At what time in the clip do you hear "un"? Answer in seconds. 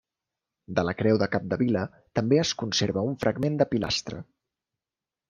3.11-3.19